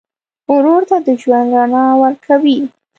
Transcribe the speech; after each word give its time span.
ورور 0.53 0.81
ته 0.89 0.97
د 1.05 1.07
ژوند 1.21 1.47
رڼا 1.55 1.85
ورکوې. 2.03 2.57